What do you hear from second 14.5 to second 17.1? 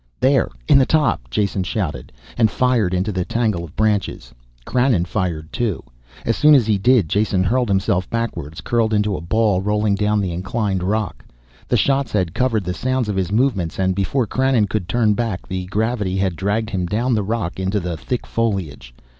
could turn back the gravity had dragged him